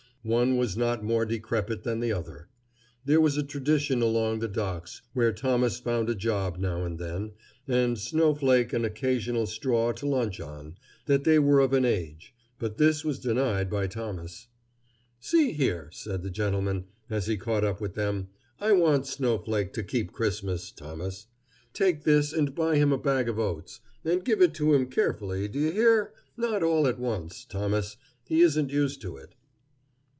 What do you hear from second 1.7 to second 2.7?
than the other.